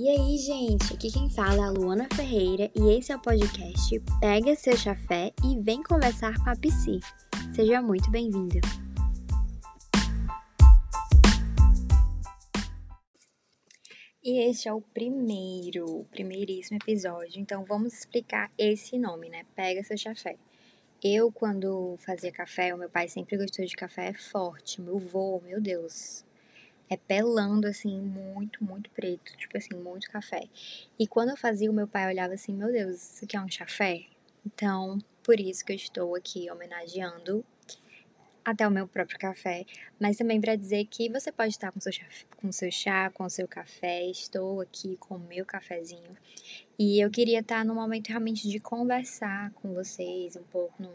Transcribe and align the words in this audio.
E 0.00 0.08
aí, 0.08 0.38
gente, 0.38 0.94
aqui 0.94 1.10
quem 1.10 1.28
fala 1.28 1.56
é 1.56 1.64
a 1.64 1.70
Luana 1.70 2.06
Ferreira 2.14 2.70
e 2.72 2.96
esse 2.96 3.10
é 3.10 3.16
o 3.16 3.20
podcast 3.20 4.00
Pega 4.20 4.54
seu 4.54 4.76
chafé 4.76 5.32
e 5.44 5.60
vem 5.60 5.82
conversar 5.82 6.36
com 6.36 6.48
a 6.48 6.54
Psi. 6.54 7.00
Seja 7.52 7.82
muito 7.82 8.08
bem-vinda. 8.08 8.60
E 14.22 14.48
este 14.48 14.68
é 14.68 14.72
o 14.72 14.80
primeiro, 14.80 16.06
primeiríssimo 16.12 16.78
episódio, 16.80 17.40
então 17.40 17.64
vamos 17.64 17.92
explicar 17.92 18.52
esse 18.56 18.96
nome, 18.96 19.28
né? 19.28 19.42
Pega 19.56 19.82
seu 19.82 19.98
chafé. 19.98 20.36
Eu, 21.02 21.32
quando 21.32 21.96
fazia 21.98 22.30
café, 22.30 22.72
o 22.72 22.78
meu 22.78 22.88
pai 22.88 23.08
sempre 23.08 23.36
gostou 23.36 23.64
de 23.64 23.74
café 23.74 24.12
forte. 24.12 24.80
Meu 24.80 25.00
vô, 25.00 25.40
meu 25.44 25.60
Deus, 25.60 26.24
é 26.90 26.96
pelando, 26.96 27.66
assim, 27.66 28.00
muito, 28.00 28.64
muito 28.64 28.90
preto. 28.90 29.36
Tipo 29.36 29.56
assim, 29.58 29.74
muito 29.74 30.10
café. 30.10 30.48
E 30.98 31.06
quando 31.06 31.30
eu 31.30 31.36
fazia, 31.36 31.70
o 31.70 31.74
meu 31.74 31.86
pai 31.86 32.06
olhava 32.08 32.34
assim: 32.34 32.52
Meu 32.52 32.72
Deus, 32.72 33.14
isso 33.14 33.24
aqui 33.24 33.36
é 33.36 33.40
um 33.40 33.50
chafé? 33.50 34.06
Então, 34.46 34.98
por 35.22 35.38
isso 35.38 35.64
que 35.64 35.72
eu 35.72 35.76
estou 35.76 36.14
aqui 36.14 36.50
homenageando 36.50 37.44
até 38.50 38.66
o 38.66 38.70
meu 38.70 38.88
próprio 38.88 39.18
café, 39.18 39.66
mas 40.00 40.16
também 40.16 40.40
para 40.40 40.56
dizer 40.56 40.86
que 40.86 41.10
você 41.10 41.30
pode 41.30 41.50
estar 41.50 41.70
com 41.70 41.78
seu, 41.80 41.92
chá, 41.92 42.06
com 42.38 42.50
seu 42.50 42.70
chá, 42.70 43.10
com 43.10 43.28
seu 43.28 43.46
café. 43.46 44.06
Estou 44.06 44.62
aqui 44.62 44.96
com 44.96 45.16
o 45.16 45.18
meu 45.18 45.44
cafezinho 45.44 46.16
e 46.78 46.98
eu 46.98 47.10
queria 47.10 47.40
estar 47.40 47.62
no 47.62 47.74
momento 47.74 48.08
realmente 48.08 48.48
de 48.48 48.58
conversar 48.58 49.50
com 49.52 49.74
vocês 49.74 50.34
um 50.34 50.44
pouco 50.44 50.82
num, 50.82 50.94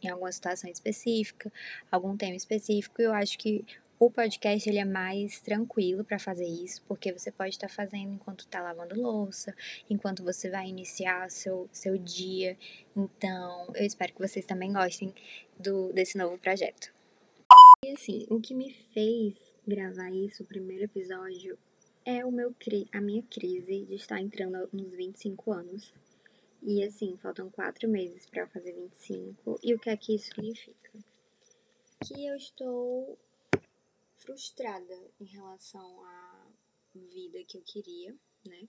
em 0.00 0.08
alguma 0.08 0.30
situação 0.30 0.70
específica, 0.70 1.52
algum 1.90 2.16
tema 2.16 2.36
específico. 2.36 3.02
Eu 3.02 3.12
acho 3.12 3.36
que 3.36 3.64
o 4.04 4.10
podcast 4.10 4.68
ele 4.68 4.80
é 4.80 4.84
mais 4.84 5.40
tranquilo 5.40 6.04
para 6.04 6.18
fazer 6.18 6.44
isso, 6.44 6.82
porque 6.88 7.12
você 7.12 7.30
pode 7.30 7.50
estar 7.50 7.68
fazendo 7.68 8.12
enquanto 8.12 8.40
está 8.40 8.60
lavando 8.60 9.00
louça, 9.00 9.54
enquanto 9.88 10.24
você 10.24 10.50
vai 10.50 10.68
iniciar 10.68 11.30
seu, 11.30 11.68
seu 11.70 11.96
dia. 11.96 12.58
Então, 12.96 13.70
eu 13.76 13.86
espero 13.86 14.12
que 14.12 14.18
vocês 14.18 14.44
também 14.44 14.72
gostem 14.72 15.14
do, 15.56 15.92
desse 15.92 16.18
novo 16.18 16.36
projeto. 16.36 16.92
E 17.84 17.90
assim, 17.92 18.26
o 18.28 18.40
que 18.40 18.56
me 18.56 18.74
fez 18.92 19.34
gravar 19.64 20.10
isso, 20.10 20.42
o 20.42 20.46
primeiro 20.46 20.82
episódio, 20.82 21.56
é 22.04 22.24
o 22.24 22.32
meu, 22.32 22.52
a 22.90 23.00
minha 23.00 23.22
crise 23.22 23.84
de 23.84 23.94
estar 23.94 24.20
entrando 24.20 24.68
nos 24.72 24.90
25 24.90 25.52
anos. 25.52 25.94
E 26.60 26.82
assim, 26.82 27.16
faltam 27.22 27.48
quatro 27.50 27.88
meses 27.88 28.26
para 28.26 28.42
eu 28.42 28.48
fazer 28.48 28.72
25. 28.72 29.60
E 29.62 29.72
o 29.74 29.78
que 29.78 29.90
é 29.90 29.96
que 29.96 30.16
isso 30.16 30.26
significa? 30.34 30.90
Que 32.04 32.26
eu 32.26 32.34
estou 32.34 33.16
frustrada 34.22 34.94
em 35.20 35.24
relação 35.24 36.04
à 36.04 36.46
vida 36.94 37.42
que 37.44 37.58
eu 37.58 37.62
queria, 37.62 38.16
né? 38.46 38.68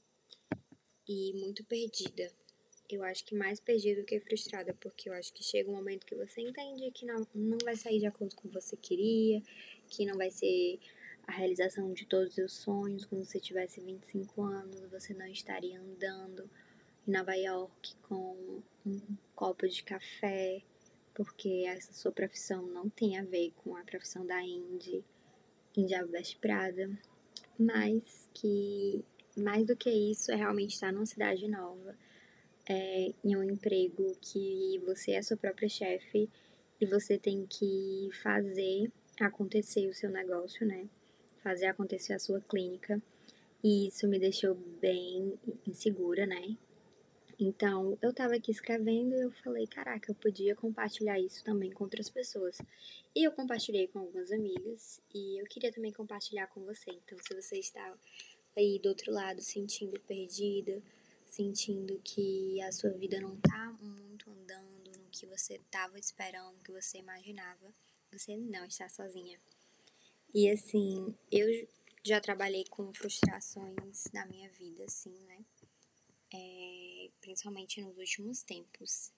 E 1.07 1.33
muito 1.33 1.63
perdida. 1.65 2.31
Eu 2.89 3.03
acho 3.03 3.23
que 3.25 3.35
mais 3.35 3.59
perdida 3.59 4.01
do 4.01 4.05
que 4.05 4.19
frustrada, 4.19 4.73
porque 4.73 5.09
eu 5.09 5.13
acho 5.13 5.31
que 5.31 5.43
chega 5.43 5.69
um 5.69 5.75
momento 5.75 6.05
que 6.05 6.15
você 6.15 6.41
entende 6.41 6.91
que 6.91 7.05
não, 7.05 7.25
não 7.33 7.57
vai 7.63 7.75
sair 7.75 7.99
de 7.99 8.05
acordo 8.05 8.35
com 8.35 8.47
o 8.47 8.51
que 8.51 8.61
você 8.61 8.75
queria, 8.75 9.41
que 9.87 10.05
não 10.05 10.17
vai 10.17 10.31
ser 10.31 10.79
a 11.27 11.31
realização 11.31 11.93
de 11.93 12.05
todos 12.05 12.29
os 12.29 12.35
seus 12.35 12.53
sonhos. 12.53 13.05
Quando 13.05 13.25
você 13.25 13.39
tivesse 13.39 13.79
25 13.79 14.41
anos, 14.41 14.81
você 14.91 15.13
não 15.13 15.27
estaria 15.27 15.79
andando 15.79 16.49
em 17.07 17.11
Nova 17.11 17.35
York 17.35 17.95
com 18.03 18.61
um 18.85 19.17
copo 19.35 19.67
de 19.67 19.83
café, 19.83 20.61
porque 21.13 21.65
essa 21.67 21.93
sua 21.93 22.11
profissão 22.11 22.65
não 22.65 22.89
tem 22.89 23.17
a 23.17 23.23
ver 23.23 23.51
com 23.57 23.75
a 23.75 23.83
profissão 23.83 24.25
da 24.25 24.41
Indy 24.41 25.03
em 25.75 25.85
Diabo 25.85 26.11
Veste 26.11 26.37
Prada, 26.37 26.89
mas 27.57 28.29
que 28.33 29.03
mais 29.35 29.65
do 29.65 29.75
que 29.75 29.89
isso 29.89 30.31
é 30.31 30.35
realmente 30.35 30.73
estar 30.73 30.91
numa 30.91 31.05
cidade 31.05 31.47
nova, 31.47 31.95
é, 32.69 33.13
em 33.23 33.35
um 33.35 33.43
emprego 33.43 34.15
que 34.21 34.79
você 34.85 35.11
é 35.13 35.21
sua 35.21 35.37
própria 35.37 35.67
chefe 35.67 36.29
e 36.79 36.85
você 36.85 37.17
tem 37.17 37.45
que 37.45 38.09
fazer 38.21 38.91
acontecer 39.19 39.87
o 39.87 39.93
seu 39.93 40.09
negócio, 40.09 40.65
né? 40.65 40.87
Fazer 41.41 41.67
acontecer 41.67 42.13
a 42.13 42.19
sua 42.19 42.39
clínica. 42.41 43.01
E 43.63 43.87
isso 43.87 44.07
me 44.07 44.19
deixou 44.19 44.55
bem 44.81 45.33
insegura, 45.67 46.25
né? 46.25 46.57
Então, 47.39 47.97
eu 48.01 48.13
tava 48.13 48.35
aqui 48.35 48.51
escrevendo 48.51 49.15
e 49.15 49.21
eu 49.21 49.31
falei, 49.31 49.65
caraca, 49.65 50.11
eu 50.11 50.15
podia 50.15 50.55
compartilhar 50.55 51.19
isso 51.19 51.43
também 51.43 51.71
com 51.71 51.83
outras 51.83 52.09
pessoas. 52.09 52.57
E 53.15 53.23
eu 53.23 53.31
compartilhei 53.31 53.87
com 53.87 53.99
algumas 53.99 54.31
amigas 54.31 55.01
e 55.13 55.41
eu 55.41 55.45
queria 55.45 55.71
também 55.71 55.91
compartilhar 55.91 56.47
com 56.47 56.63
você. 56.63 56.91
Então, 56.91 57.17
se 57.19 57.33
você 57.33 57.57
está 57.57 57.93
aí 58.55 58.79
do 58.79 58.89
outro 58.89 59.11
lado 59.11 59.41
sentindo 59.41 59.99
perdida, 60.01 60.81
sentindo 61.25 61.99
que 62.03 62.61
a 62.61 62.71
sua 62.71 62.91
vida 62.91 63.19
não 63.19 63.35
tá 63.37 63.75
muito 63.81 64.29
andando 64.29 64.99
no 64.99 65.09
que 65.11 65.25
você 65.25 65.59
tava 65.71 65.97
esperando, 65.97 66.53
no 66.53 66.63
que 66.63 66.71
você 66.71 66.99
imaginava, 66.99 67.73
você 68.11 68.37
não 68.37 68.65
está 68.65 68.87
sozinha. 68.87 69.39
E 70.33 70.49
assim, 70.49 71.15
eu 71.31 71.67
já 72.03 72.19
trabalhei 72.19 72.65
com 72.69 72.93
frustrações 72.93 74.05
na 74.13 74.25
minha 74.27 74.49
vida, 74.49 74.83
assim, 74.85 75.15
né? 75.27 75.43
é, 76.33 76.92
principalmente 77.23 77.81
nos 77.81 77.97
últimos 77.97 78.43
tempos. 78.43 79.11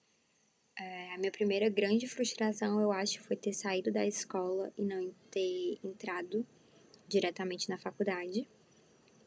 É, 0.78 1.14
a 1.14 1.18
minha 1.18 1.32
primeira 1.32 1.68
grande 1.68 2.06
frustração, 2.06 2.80
eu 2.80 2.92
acho, 2.92 3.20
foi 3.22 3.36
ter 3.36 3.52
saído 3.52 3.90
da 3.92 4.06
escola 4.06 4.72
e 4.78 4.82
não 4.82 5.12
ter 5.30 5.78
entrado 5.82 6.46
diretamente 7.08 7.68
na 7.68 7.78
faculdade. 7.78 8.48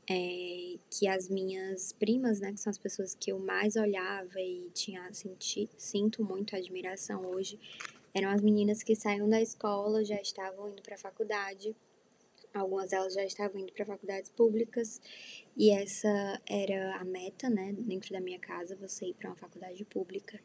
É, 0.09 0.79
que 0.89 1.07
as 1.07 1.29
minhas 1.29 1.94
primas, 1.94 2.39
né, 2.39 2.51
que 2.51 2.59
são 2.59 2.72
as 2.72 2.79
pessoas 2.79 3.13
que 3.13 3.31
eu 3.31 3.38
mais 3.38 3.75
olhava 3.75 4.39
e 4.39 4.72
tinha 4.73 5.13
senti, 5.13 5.69
sinto 5.78 6.23
muito 6.23 6.56
admiração 6.56 7.28
hoje, 7.28 7.59
eram 8.12 8.29
as 8.29 8.41
meninas 8.41 8.81
que 8.81 8.95
saíram 8.95 9.29
da 9.29 9.39
escola, 9.39 10.03
já 10.03 10.19
estavam 10.19 10.68
indo 10.69 10.81
para 10.81 10.95
a 10.95 10.97
faculdade 10.97 11.75
Algumas 12.54 12.90
delas 12.90 13.14
já 13.14 13.24
estavam 13.24 13.62
indo 13.62 13.72
para 13.74 13.86
faculdades 13.86 14.32
públicas 14.32 15.00
e 15.56 15.70
essa 15.70 16.42
era 16.48 16.96
a 16.98 17.04
meta, 17.04 17.50
né, 17.50 17.74
dentro 17.78 18.12
da 18.12 18.20
minha 18.20 18.40
casa, 18.40 18.76
você 18.76 19.08
ir 19.08 19.14
para 19.14 19.30
uma 19.30 19.36
faculdade 19.36 19.86
pública. 19.86 20.40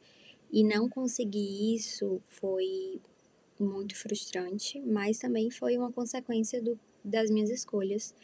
E 0.52 0.62
não 0.62 0.88
conseguir 0.88 1.74
isso 1.74 2.20
foi 2.28 3.00
muito 3.58 3.96
frustrante, 3.96 4.80
mas 4.80 5.18
também 5.18 5.50
foi 5.50 5.78
uma 5.78 5.90
consequência 5.90 6.60
do, 6.60 6.78
das 7.02 7.30
minhas 7.30 7.50
escolhas. 7.50 8.14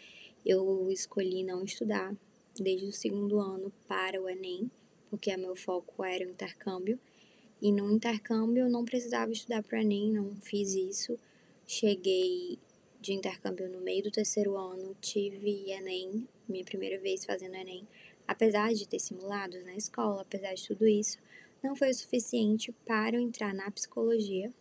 Eu 0.45 0.91
escolhi 0.91 1.43
não 1.43 1.65
estudar 1.65 2.15
desde 2.59 2.87
o 2.87 2.93
segundo 2.93 3.39
ano 3.39 3.73
para 3.89 4.21
o 4.21 4.29
Enem, 4.29 4.71
porque 5.09 5.35
meu 5.37 5.57
foco 5.57 6.05
era 6.05 6.27
o 6.27 6.31
intercâmbio. 6.31 6.99
E 7.62 7.73
no 7.73 7.91
intercâmbio 7.91 8.65
eu 8.65 8.71
não 8.71 8.85
precisava 8.85 9.33
estudar 9.33 9.62
para 9.62 9.79
o 9.79 9.83
Enem, 9.83 10.12
não 10.12 10.35
fiz 10.41 10.75
isso. 10.75 11.19
Cheguei 11.67 12.59
de 13.00 13.12
intercâmbio 13.12 13.69
no 13.69 13.81
meio 13.81 14.03
do 14.03 14.11
terceiro 14.11 14.56
ano, 14.56 14.94
tive 15.00 15.71
Enem, 15.71 16.28
minha 16.49 16.65
primeira 16.65 16.99
vez 16.99 17.25
fazendo 17.25 17.55
Enem. 17.55 17.87
Apesar 18.28 18.72
de 18.75 18.87
ter 18.87 18.99
simulados 18.99 19.65
na 19.65 19.75
escola, 19.75 20.22
apesar 20.22 20.55
de 20.55 20.66
tudo 20.66 20.87
isso, 20.87 21.19
não 21.62 21.75
foi 21.75 21.91
o 21.91 21.94
suficiente 21.94 22.72
para 22.84 23.16
eu 23.16 23.21
entrar 23.21 23.55
na 23.55 23.71
psicologia 23.71 24.53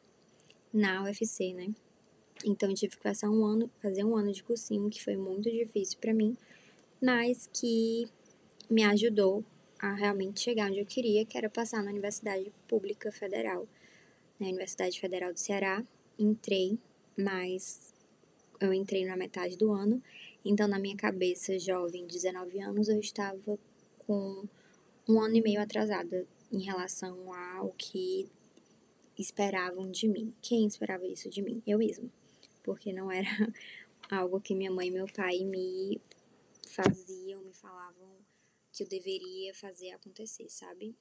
na 0.74 1.04
UFC, 1.04 1.54
né? 1.54 1.74
Então 2.46 2.74
tive 2.74 2.96
que 2.96 3.04
passar 3.04 3.30
um 3.30 3.44
ano, 3.44 3.70
fazer 3.82 4.04
um 4.04 4.16
ano 4.16 4.32
de 4.32 4.44
cursinho, 4.44 4.90
que 4.90 5.04
foi 5.04 5.18
muito 5.18 5.50
difícil 5.52 5.98
para 6.00 6.14
mim, 6.14 6.38
mas 7.02 7.50
que 7.54 8.08
me 8.70 8.84
ajudou 8.84 9.44
a 9.80 9.94
realmente 9.94 10.42
chegar 10.42 10.70
onde 10.70 10.80
eu 10.80 10.86
queria, 10.86 11.26
que 11.26 11.38
era 11.38 11.50
passar 11.50 11.84
na 11.84 11.90
Universidade 11.90 12.52
Pública 12.68 13.12
Federal, 13.12 13.68
na 14.40 14.48
Universidade 14.48 15.00
Federal 15.00 15.34
do 15.34 15.40
Ceará. 15.40 15.84
Entrei, 16.18 16.78
mas 17.18 17.94
eu 18.60 18.74
entrei 18.74 19.06
na 19.06 19.16
metade 19.16 19.58
do 19.58 19.72
ano, 19.72 20.02
então 20.44 20.68
na 20.68 20.80
minha 20.80 20.96
cabeça, 20.96 21.58
jovem, 21.60 22.06
19 22.06 22.60
anos, 22.60 22.90
eu 22.90 23.00
estava 23.00 23.58
com 24.00 24.48
um 25.08 25.22
ano 25.22 25.36
e 25.36 25.42
meio 25.42 25.62
atrasada 25.62 26.26
em 26.52 26.62
relação 26.62 27.34
ao 27.34 27.72
que 27.78 28.30
esperavam 29.18 29.90
de 29.92 30.08
mim. 30.08 30.34
Quem 30.42 30.66
esperava 30.66 31.06
isso 31.06 31.30
de 31.30 31.42
mim? 31.42 31.62
Eu 31.66 31.78
mesma. 31.78 32.10
Porque 32.64 32.94
não 32.94 33.12
era 33.12 33.30
algo 34.10 34.40
que 34.40 34.56
minha 34.56 34.72
mãe 34.72 34.88
e 34.88 34.92
meu 34.92 35.08
pai 35.08 35.44
me 35.44 36.00
faziam, 36.68 37.42
me 37.44 37.54
falavam 37.54 38.10
que 38.72 38.84
eu 38.84 38.88
deveria 38.88 39.54
fazer 39.54 39.92
acontecer, 39.92 40.50
sabe? 40.50 40.96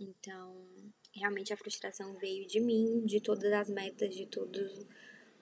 Então, 0.00 0.64
realmente 1.12 1.52
a 1.52 1.56
frustração 1.56 2.14
veio 2.14 2.46
de 2.46 2.60
mim, 2.60 3.04
de 3.04 3.20
todas 3.20 3.52
as 3.52 3.68
metas, 3.68 4.14
de 4.14 4.26
todos 4.26 4.86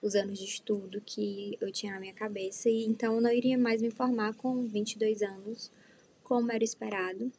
os 0.03 0.15
anos 0.15 0.39
de 0.39 0.45
estudo 0.45 1.01
que 1.01 1.57
eu 1.61 1.73
tinha 1.73 1.93
na 1.93 2.01
minha 2.01 2.13
cabeça 2.13 2.69
e 2.69 2.85
então 2.85 3.15
eu 3.15 3.21
não 3.21 3.33
iria 3.33 3.59
mais 3.59 3.81
me 3.81 3.91
formar 3.91 4.35
com 4.35 4.67
22 4.67 5.23
anos, 5.23 5.71
como 6.23 6.53
era 6.53 6.65
esperado. 6.65 7.33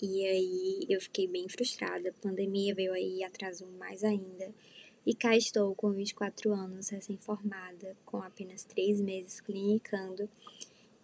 E 0.00 0.24
aí 0.26 0.86
eu 0.88 1.00
fiquei 1.00 1.26
bem 1.26 1.48
frustrada. 1.48 2.10
A 2.10 2.22
pandemia 2.22 2.74
veio 2.74 2.92
aí 2.92 3.18
e 3.18 3.24
atrasou 3.24 3.68
mais 3.72 4.04
ainda. 4.04 4.54
E 5.04 5.14
cá 5.14 5.36
estou 5.36 5.74
com 5.74 5.90
24 5.90 6.52
anos, 6.52 6.90
recém-formada, 6.90 7.96
com 8.04 8.22
apenas 8.22 8.62
3 8.64 9.00
meses 9.00 9.40
clinicando. 9.40 10.28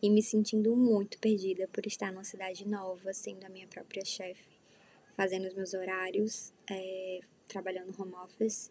e 0.02 0.10
me 0.10 0.22
sentindo 0.22 0.76
muito 0.76 1.18
perdida 1.18 1.66
por 1.68 1.86
estar 1.86 2.12
numa 2.12 2.24
cidade 2.24 2.68
nova, 2.68 3.14
sendo 3.14 3.44
a 3.44 3.48
minha 3.48 3.66
própria 3.66 4.04
chefe, 4.04 4.44
fazendo 5.16 5.48
os 5.48 5.54
meus 5.54 5.72
horários, 5.72 6.52
é, 6.70 7.20
trabalhando 7.48 7.94
home 7.98 8.12
office 8.16 8.70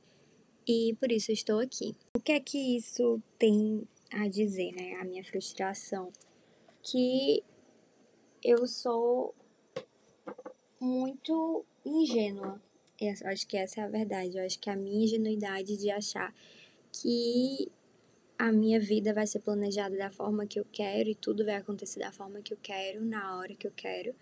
e 0.67 0.95
por 0.99 1.11
isso 1.11 1.31
estou 1.31 1.59
aqui. 1.59 1.95
O 2.15 2.19
que 2.19 2.31
é 2.31 2.39
que 2.39 2.77
isso 2.77 3.21
tem 3.37 3.87
a 4.11 4.27
dizer, 4.27 4.71
né? 4.73 4.95
A 5.01 5.03
minha 5.03 5.23
frustração. 5.23 6.11
Que 6.81 7.43
eu 8.43 8.67
sou 8.67 9.33
muito 10.79 11.65
ingênua. 11.85 12.61
Eu 12.99 13.13
acho 13.25 13.47
que 13.47 13.57
essa 13.57 13.81
é 13.81 13.83
a 13.83 13.87
verdade. 13.87 14.37
Eu 14.37 14.45
acho 14.45 14.59
que 14.59 14.69
a 14.69 14.75
minha 14.75 15.03
ingenuidade 15.03 15.77
de 15.77 15.89
achar 15.89 16.33
que 16.91 17.71
a 18.37 18.51
minha 18.51 18.79
vida 18.79 19.13
vai 19.13 19.25
ser 19.25 19.39
planejada 19.39 19.95
da 19.95 20.11
forma 20.11 20.45
que 20.45 20.59
eu 20.59 20.65
quero 20.71 21.09
e 21.09 21.15
tudo 21.15 21.45
vai 21.45 21.55
acontecer 21.55 21.99
da 21.99 22.11
forma 22.11 22.41
que 22.41 22.53
eu 22.53 22.57
quero, 22.61 23.03
na 23.03 23.37
hora 23.37 23.55
que 23.55 23.65
eu 23.65 23.71
quero, 23.75 24.13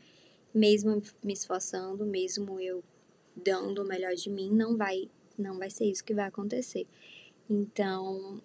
mesmo 0.53 1.01
me 1.23 1.33
esforçando, 1.33 2.05
mesmo 2.05 2.59
eu 2.59 2.83
dando 3.35 3.81
o 3.81 3.87
melhor 3.87 4.13
de 4.13 4.29
mim, 4.29 4.51
não 4.51 4.77
vai 4.77 5.09
não 5.41 5.57
vai 5.57 5.69
ser 5.69 5.85
isso 5.85 6.03
que 6.03 6.13
vai 6.13 6.27
acontecer. 6.27 6.87
Então, 7.49 8.41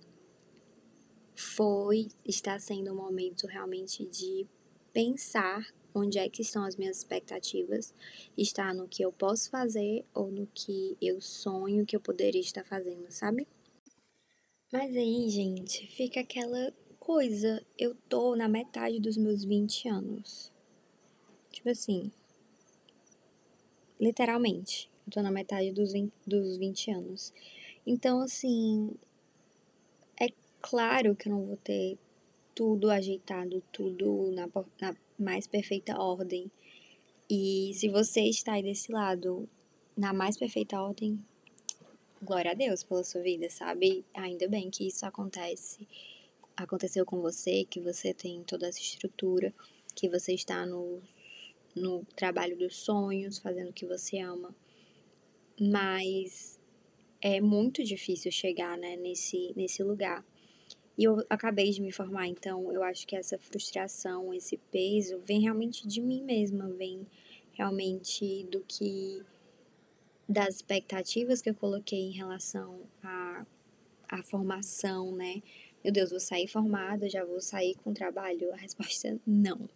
foi, 1.35 2.09
está 2.25 2.59
sendo 2.59 2.93
um 2.93 2.97
momento 2.97 3.47
realmente 3.47 4.05
de 4.07 4.47
pensar 4.93 5.67
onde 5.95 6.19
é 6.19 6.29
que 6.29 6.43
estão 6.43 6.65
as 6.65 6.77
minhas 6.77 6.99
expectativas, 6.99 7.95
está 8.37 8.73
no 8.75 8.87
que 8.87 9.03
eu 9.03 9.11
posso 9.11 9.51
fazer 9.51 10.05
ou 10.13 10.31
no 10.31 10.47
que 10.47 10.97
eu 11.01 11.21
sonho 11.21 11.87
que 11.87 11.97
eu 11.97 12.01
poderia 12.01 12.41
estar 12.41 12.65
fazendo, 12.65 13.11
sabe? 13.11 13.47
Mas 14.73 14.95
aí, 14.95 15.29
gente, 15.29 15.87
fica 15.87 16.21
aquela 16.21 16.73
coisa, 16.99 17.65
eu 17.79 17.95
tô 18.09 18.35
na 18.35 18.49
metade 18.49 19.01
dos 19.01 19.17
meus 19.17 19.45
20 19.45 19.89
anos. 19.89 20.53
Tipo 21.51 21.71
assim, 21.71 22.11
literalmente. 23.99 24.91
Eu 25.07 25.13
tô 25.13 25.23
na 25.23 25.31
metade 25.31 25.71
dos 25.71 25.93
20, 25.93 26.13
dos 26.27 26.57
20 26.57 26.91
anos. 26.91 27.33
Então, 27.87 28.21
assim, 28.21 28.91
é 30.21 30.27
claro 30.61 31.15
que 31.15 31.29
eu 31.29 31.33
não 31.33 31.47
vou 31.47 31.57
ter 31.57 31.97
tudo 32.53 32.91
ajeitado, 32.91 33.63
tudo 33.71 34.33
na, 34.33 34.49
na 34.81 34.97
mais 35.17 35.47
perfeita 35.47 35.97
ordem. 35.97 36.51
E 37.31 37.71
se 37.75 37.89
você 37.89 38.23
está 38.23 38.55
aí 38.55 38.65
desse 38.65 38.91
lado, 38.91 39.49
na 39.97 40.13
mais 40.13 40.37
perfeita 40.37 40.81
ordem, 40.83 41.25
glória 42.21 42.51
a 42.51 42.55
Deus 42.55 42.83
pela 42.83 43.05
sua 43.05 43.23
vida, 43.23 43.49
sabe? 43.49 44.05
Ainda 44.13 44.49
bem 44.49 44.71
que 44.71 44.89
isso 44.89 45.07
acontece, 45.07 45.87
aconteceu 46.57 47.07
com 47.07 47.21
você, 47.21 47.65
que 47.65 47.81
você 47.81 48.13
tem 48.13 48.43
toda 48.43 48.67
essa 48.67 48.81
estrutura, 48.81 49.55
que 49.95 50.09
você 50.09 50.35
está 50.35 50.67
no, 50.67 51.01
no 51.77 52.05
trabalho 52.17 52.57
dos 52.57 52.77
sonhos, 52.77 53.39
fazendo 53.39 53.71
o 53.71 53.73
que 53.73 53.87
você 53.87 54.19
ama 54.19 54.53
mas 55.61 56.61
é 57.21 57.41
muito 57.41 57.83
difícil 57.83 58.31
chegar 58.31 58.77
né, 58.77 58.97
nesse, 58.97 59.53
nesse 59.57 59.83
lugar. 59.83 60.25
E 60.99 61.05
eu 61.05 61.25
acabei 61.29 61.71
de 61.71 61.83
me 61.83 61.93
formar, 61.93 62.27
então 62.27 62.73
eu 62.73 62.83
acho 62.83 63.07
que 63.07 63.15
essa 63.15 63.39
frustração, 63.39 64.33
esse 64.33 64.57
peso, 64.71 65.19
vem 65.27 65.41
realmente 65.41 65.87
de 65.87 66.01
mim 66.01 66.23
mesma, 66.23 66.69
vem 66.69 67.07
realmente 67.53 68.45
do 68.45 68.61
que. 68.67 69.23
das 70.29 70.57
expectativas 70.57 71.43
que 71.43 71.51
eu 71.51 71.55
coloquei 71.55 72.01
em 72.01 72.13
relação 72.13 72.81
à, 73.03 73.47
à 74.09 74.23
formação, 74.23 75.13
né? 75.13 75.43
Meu 75.85 75.93
Deus, 75.93 76.11
vou 76.11 76.21
sair 76.21 76.49
formada, 76.49 77.09
já 77.09 77.25
vou 77.25 77.41
sair 77.41 77.75
com 77.77 77.93
trabalho? 77.93 78.53
A 78.53 78.57
resposta 78.57 79.09
é 79.09 79.19
não. 79.27 79.69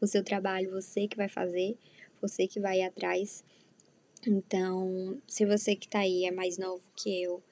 O 0.00 0.06
seu 0.06 0.24
trabalho, 0.24 0.70
você 0.70 1.06
que 1.06 1.16
vai 1.16 1.28
fazer, 1.28 1.76
você 2.20 2.48
que 2.48 2.58
vai 2.58 2.82
atrás 2.82 3.44
então, 4.26 5.20
se 5.26 5.44
você 5.44 5.74
que 5.74 5.88
tá 5.88 6.00
aí 6.00 6.24
é 6.24 6.30
mais 6.30 6.58
novo 6.58 6.82
que 6.94 7.22
eu 7.22 7.42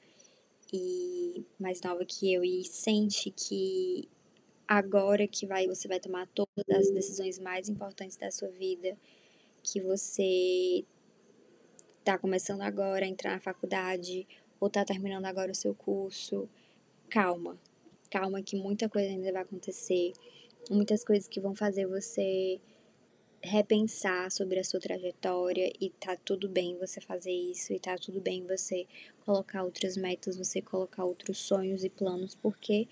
e 0.72 1.44
mais 1.58 1.80
nova 1.82 2.04
que 2.04 2.32
eu 2.32 2.44
e 2.44 2.64
sente 2.64 3.30
que 3.30 4.08
agora 4.68 5.26
que 5.26 5.46
vai 5.46 5.66
você 5.66 5.88
vai 5.88 5.98
tomar 5.98 6.28
todas 6.28 6.68
as 6.70 6.90
decisões 6.90 7.38
mais 7.38 7.68
importantes 7.68 8.16
da 8.16 8.30
sua 8.30 8.48
vida, 8.50 8.96
que 9.62 9.80
você 9.80 10.84
tá 12.04 12.16
começando 12.16 12.62
agora 12.62 13.04
a 13.04 13.08
entrar 13.08 13.32
na 13.32 13.40
faculdade 13.40 14.26
ou 14.60 14.70
tá 14.70 14.84
terminando 14.84 15.24
agora 15.26 15.50
o 15.50 15.54
seu 15.54 15.74
curso, 15.74 16.48
calma. 17.08 17.58
Calma 18.10 18.42
que 18.42 18.56
muita 18.56 18.88
coisa 18.88 19.08
ainda 19.08 19.32
vai 19.32 19.42
acontecer, 19.42 20.12
muitas 20.68 21.04
coisas 21.04 21.28
que 21.28 21.40
vão 21.40 21.54
fazer 21.54 21.86
você 21.86 22.60
repensar 23.42 24.30
sobre 24.30 24.58
a 24.58 24.64
sua 24.64 24.80
trajetória 24.80 25.72
e 25.80 25.90
tá 25.90 26.16
tudo 26.16 26.48
bem 26.48 26.76
você 26.76 27.00
fazer 27.00 27.32
isso 27.32 27.72
e 27.72 27.78
tá 27.78 27.96
tudo 27.96 28.20
bem 28.20 28.46
você 28.46 28.86
colocar 29.24 29.62
outras 29.64 29.96
metas, 29.96 30.36
você 30.36 30.60
colocar 30.60 31.04
outros 31.04 31.38
sonhos 31.38 31.82
e 31.82 31.88
planos, 31.88 32.34
porque 32.34 32.86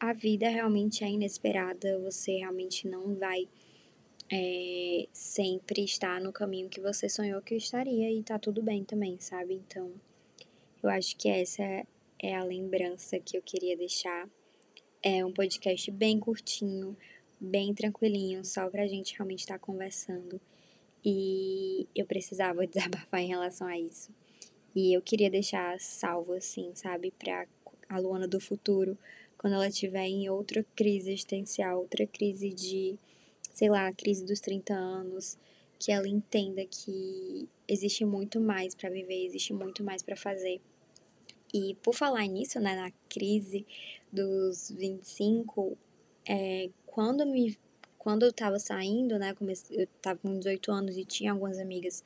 a 0.00 0.12
vida 0.12 0.48
realmente 0.48 1.04
é 1.04 1.08
inesperada, 1.08 1.98
você 2.00 2.38
realmente 2.38 2.88
não 2.88 3.14
vai 3.14 3.48
é, 4.32 5.06
sempre 5.12 5.84
estar 5.84 6.20
no 6.20 6.32
caminho 6.32 6.68
que 6.68 6.80
você 6.80 7.08
sonhou 7.08 7.40
que 7.40 7.54
estaria 7.54 8.10
e 8.10 8.22
tá 8.22 8.38
tudo 8.38 8.62
bem 8.62 8.82
também, 8.82 9.20
sabe? 9.20 9.54
Então, 9.54 9.92
eu 10.82 10.90
acho 10.90 11.16
que 11.16 11.28
essa 11.28 11.62
é 12.18 12.34
a 12.34 12.42
lembrança 12.42 13.20
que 13.20 13.36
eu 13.36 13.42
queria 13.42 13.76
deixar. 13.76 14.28
É 15.02 15.24
um 15.24 15.32
podcast 15.32 15.90
bem 15.90 16.18
curtinho, 16.18 16.96
bem 17.42 17.74
tranquilinho, 17.74 18.44
só 18.44 18.70
pra 18.70 18.86
gente 18.86 19.14
realmente 19.14 19.40
estar 19.40 19.58
tá 19.58 19.58
conversando. 19.58 20.40
E 21.04 21.88
eu 21.94 22.06
precisava 22.06 22.64
desabafar 22.68 23.20
em 23.20 23.28
relação 23.28 23.66
a 23.66 23.78
isso. 23.78 24.10
E 24.74 24.96
eu 24.96 25.02
queria 25.02 25.28
deixar 25.30 25.78
salvo, 25.80 26.32
assim, 26.32 26.70
sabe, 26.74 27.12
pra 27.18 27.46
a 27.88 27.98
Luana 27.98 28.26
do 28.26 28.40
futuro, 28.40 28.96
quando 29.36 29.54
ela 29.54 29.68
estiver 29.68 30.06
em 30.06 30.30
outra 30.30 30.64
crise 30.74 31.10
existencial, 31.10 31.80
outra 31.80 32.06
crise 32.06 32.48
de, 32.50 32.96
sei 33.52 33.68
lá, 33.68 33.92
crise 33.92 34.24
dos 34.24 34.40
30 34.40 34.72
anos, 34.72 35.36
que 35.78 35.92
ela 35.92 36.08
entenda 36.08 36.64
que 36.64 37.46
existe 37.68 38.04
muito 38.04 38.40
mais 38.40 38.74
para 38.74 38.88
viver, 38.88 39.26
existe 39.26 39.52
muito 39.52 39.84
mais 39.84 40.02
para 40.02 40.16
fazer. 40.16 40.58
E 41.52 41.74
por 41.82 41.94
falar 41.94 42.26
nisso, 42.28 42.58
né, 42.60 42.74
na 42.74 42.90
crise 43.10 43.66
dos 44.10 44.70
25, 44.70 45.76
é, 46.26 46.70
quando 46.92 47.24
me 47.26 47.58
quando 47.98 48.24
eu 48.24 48.32
tava 48.32 48.58
saindo, 48.58 49.16
né, 49.16 49.32
eu 49.70 49.86
tava 50.02 50.18
com 50.18 50.36
18 50.36 50.72
anos 50.72 50.96
e 50.96 51.04
tinha 51.04 51.30
algumas 51.30 51.58
amigas 51.58 52.02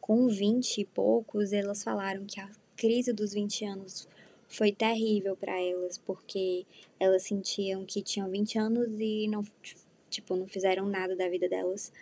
com 0.00 0.26
20 0.26 0.78
e 0.78 0.84
poucos, 0.84 1.52
elas 1.52 1.84
falaram 1.84 2.26
que 2.26 2.40
a 2.40 2.50
crise 2.76 3.12
dos 3.12 3.32
20 3.32 3.64
anos 3.64 4.08
foi 4.48 4.72
terrível 4.72 5.36
para 5.36 5.56
elas, 5.60 5.98
porque 5.98 6.66
elas 6.98 7.22
sentiam 7.22 7.84
que 7.84 8.02
tinham 8.02 8.28
20 8.28 8.58
anos 8.58 8.88
e 8.98 9.28
não, 9.28 9.44
tipo, 10.10 10.34
não 10.34 10.48
fizeram 10.48 10.84
nada 10.86 11.14
da 11.14 11.28
vida 11.28 11.48
delas. 11.48 11.92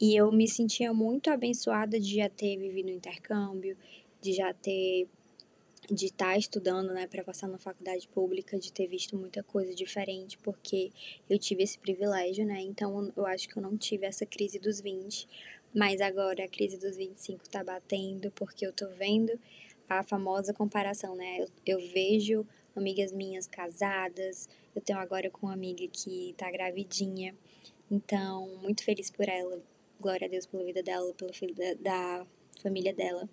E 0.00 0.16
eu 0.16 0.32
me 0.32 0.48
sentia 0.48 0.94
muito 0.94 1.30
abençoada 1.30 2.00
de 2.00 2.16
já 2.16 2.30
ter 2.30 2.56
vivido 2.56 2.88
intercâmbio, 2.88 3.76
de 4.22 4.32
já 4.32 4.54
ter 4.54 5.06
de 5.88 6.06
estar 6.06 6.32
tá 6.32 6.38
estudando, 6.38 6.92
né, 6.92 7.06
para 7.06 7.24
passar 7.24 7.48
na 7.48 7.58
faculdade 7.58 8.06
pública, 8.08 8.58
de 8.58 8.72
ter 8.72 8.86
visto 8.86 9.16
muita 9.16 9.42
coisa 9.42 9.74
diferente, 9.74 10.38
porque 10.38 10.90
eu 11.28 11.38
tive 11.38 11.62
esse 11.62 11.78
privilégio, 11.78 12.44
né? 12.44 12.60
Então 12.60 13.12
eu 13.16 13.26
acho 13.26 13.48
que 13.48 13.56
eu 13.56 13.62
não 13.62 13.76
tive 13.76 14.06
essa 14.06 14.26
crise 14.26 14.58
dos 14.58 14.80
20, 14.80 15.26
mas 15.74 16.00
agora 16.00 16.44
a 16.44 16.48
crise 16.48 16.76
dos 16.76 16.96
25 16.96 17.48
tá 17.48 17.64
batendo, 17.64 18.30
porque 18.32 18.66
eu 18.66 18.72
tô 18.72 18.88
vendo 18.90 19.38
a 19.88 20.02
famosa 20.02 20.52
comparação, 20.52 21.16
né? 21.16 21.40
Eu, 21.40 21.48
eu 21.66 21.88
vejo 21.92 22.46
amigas 22.76 23.12
minhas 23.12 23.46
casadas, 23.46 24.48
eu 24.74 24.80
tenho 24.80 24.98
agora 24.98 25.30
com 25.30 25.46
uma 25.46 25.52
amiga 25.54 25.86
que 25.88 26.34
tá 26.36 26.50
gravidinha, 26.50 27.34
então 27.90 28.48
muito 28.62 28.84
feliz 28.84 29.10
por 29.10 29.28
ela, 29.28 29.60
glória 30.00 30.26
a 30.26 30.30
Deus 30.30 30.46
pela 30.46 30.64
vida 30.64 30.82
dela, 30.82 31.12
pelo 31.14 31.32
filho 31.32 31.54
da, 31.54 31.74
da 31.74 32.26
família 32.62 32.94
dela. 32.94 33.28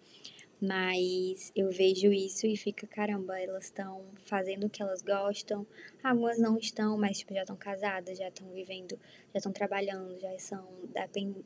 Mas 0.60 1.52
eu 1.56 1.70
vejo 1.70 2.12
isso 2.12 2.48
e 2.48 2.58
fica, 2.58 2.88
caramba, 2.88 3.40
elas 3.40 3.66
estão 3.66 4.04
fazendo 4.26 4.66
o 4.66 4.70
que 4.70 4.82
elas 4.82 5.04
gostam. 5.04 5.68
Algumas 6.04 6.40
não 6.40 6.58
estão, 6.58 6.98
mas 6.98 7.20
tipo, 7.20 7.34
já 7.34 7.42
estão 7.42 7.56
casadas, 7.56 8.18
já 8.18 8.28
estão 8.28 8.50
vivendo, 8.52 9.00
já 9.34 9.38
estão 9.38 9.52
trabalhando, 9.52 10.20
já 10.20 10.38
são 10.40 10.68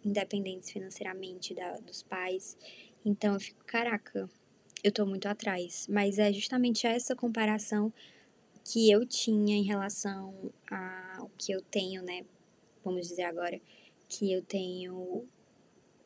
independentes 0.05 0.71
financeiramente 0.71 1.53
da, 1.53 1.77
dos 1.79 2.01
pais. 2.03 2.57
Então 3.03 3.33
eu 3.33 3.39
fico, 3.39 3.63
caraca, 3.65 4.29
eu 4.81 4.91
tô 4.93 5.05
muito 5.05 5.27
atrás. 5.27 5.87
Mas 5.89 6.17
é 6.17 6.31
justamente 6.31 6.87
essa 6.87 7.13
comparação 7.13 7.91
que 8.63 8.89
eu 8.89 9.05
tinha 9.05 9.57
em 9.57 9.63
relação 9.63 10.33
ao 10.69 11.29
que 11.37 11.51
eu 11.51 11.61
tenho, 11.61 12.01
né? 12.01 12.23
Vamos 12.83 13.09
dizer 13.09 13.23
agora, 13.23 13.59
que 14.07 14.31
eu 14.31 14.41
tenho 14.41 15.27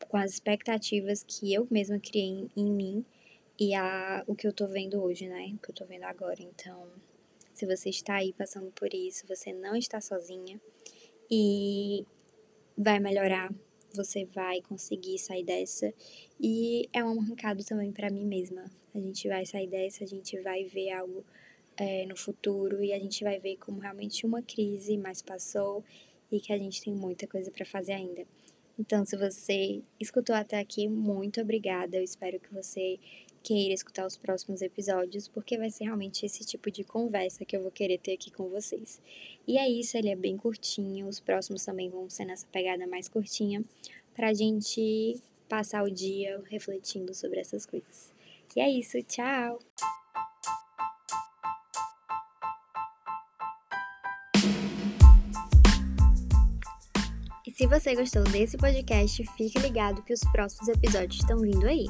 com 0.08 0.16
as 0.16 0.32
expectativas 0.32 1.24
que 1.26 1.52
eu 1.52 1.66
mesma 1.70 1.98
criei 1.98 2.26
em, 2.26 2.50
em 2.56 2.72
mim 2.72 3.04
e 3.58 3.74
a, 3.74 4.22
o 4.26 4.34
que 4.34 4.46
eu 4.46 4.52
tô 4.52 4.66
vendo 4.66 5.02
hoje, 5.02 5.26
né? 5.28 5.52
O 5.54 5.58
que 5.58 5.70
eu 5.70 5.74
tô 5.74 5.84
vendo 5.86 6.04
agora. 6.04 6.42
Então, 6.42 6.86
se 7.54 7.66
você 7.66 7.88
está 7.88 8.16
aí 8.16 8.32
passando 8.32 8.70
por 8.72 8.92
isso, 8.92 9.26
você 9.26 9.52
não 9.52 9.74
está 9.76 10.00
sozinha. 10.00 10.60
e 11.30 12.04
vai 12.76 13.00
melhorar, 13.00 13.52
você 13.94 14.26
vai 14.26 14.60
conseguir 14.60 15.18
sair 15.18 15.44
dessa. 15.44 15.92
E 16.40 16.88
é 16.92 17.02
um 17.02 17.20
arrancado 17.20 17.64
também 17.64 17.90
para 17.92 18.10
mim 18.10 18.26
mesma. 18.26 18.64
A 18.94 18.98
gente 18.98 19.26
vai 19.28 19.46
sair 19.46 19.68
dessa, 19.68 20.04
a 20.04 20.06
gente 20.06 20.38
vai 20.40 20.64
ver 20.64 20.90
algo 20.92 21.24
é, 21.76 22.04
no 22.06 22.16
futuro 22.16 22.82
e 22.82 22.92
a 22.92 22.98
gente 22.98 23.24
vai 23.24 23.38
ver 23.38 23.56
como 23.56 23.80
realmente 23.80 24.26
uma 24.26 24.42
crise 24.42 24.96
mais 24.98 25.22
passou 25.22 25.84
e 26.30 26.40
que 26.40 26.52
a 26.52 26.58
gente 26.58 26.82
tem 26.82 26.94
muita 26.94 27.26
coisa 27.26 27.50
para 27.50 27.64
fazer 27.64 27.92
ainda. 27.92 28.26
Então, 28.78 29.04
se 29.04 29.16
você 29.16 29.82
escutou 29.98 30.34
até 30.34 30.58
aqui, 30.58 30.88
muito 30.88 31.40
obrigada. 31.40 31.96
Eu 31.96 32.02
espero 32.02 32.38
que 32.38 32.52
você 32.52 32.98
queira 33.42 33.72
escutar 33.72 34.04
os 34.04 34.16
próximos 34.16 34.60
episódios, 34.60 35.28
porque 35.28 35.56
vai 35.56 35.70
ser 35.70 35.84
realmente 35.84 36.26
esse 36.26 36.44
tipo 36.44 36.68
de 36.68 36.82
conversa 36.82 37.44
que 37.44 37.56
eu 37.56 37.62
vou 37.62 37.70
querer 37.70 37.98
ter 37.98 38.14
aqui 38.14 38.30
com 38.30 38.48
vocês. 38.48 39.00
E 39.46 39.56
é 39.56 39.68
isso, 39.68 39.96
ele 39.96 40.08
é 40.08 40.16
bem 40.16 40.36
curtinho, 40.36 41.06
os 41.06 41.20
próximos 41.20 41.64
também 41.64 41.88
vão 41.88 42.10
ser 42.10 42.24
nessa 42.24 42.46
pegada 42.48 42.86
mais 42.88 43.08
curtinha, 43.08 43.64
pra 44.14 44.34
gente 44.34 45.20
passar 45.48 45.84
o 45.84 45.90
dia 45.90 46.42
refletindo 46.50 47.14
sobre 47.14 47.38
essas 47.38 47.64
coisas. 47.64 48.12
E 48.56 48.60
é 48.60 48.68
isso, 48.68 49.00
tchau! 49.04 49.60
Se 57.56 57.66
você 57.66 57.94
gostou 57.94 58.22
desse 58.24 58.58
podcast, 58.58 59.24
fique 59.34 59.58
ligado 59.58 60.02
que 60.02 60.12
os 60.12 60.20
próximos 60.30 60.68
episódios 60.68 61.22
estão 61.22 61.40
vindo 61.40 61.66
aí. 61.66 61.86